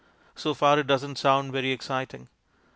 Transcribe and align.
So 0.35 0.55
far 0.55 0.79
it 0.79 0.87
doesn't 0.87 1.17
sound 1.19 1.51
very 1.51 1.69
exciting. 1.69 2.27